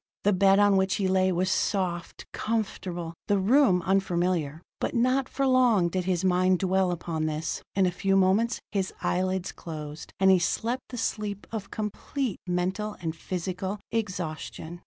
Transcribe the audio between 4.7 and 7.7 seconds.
But not for long did his mind dwell upon this;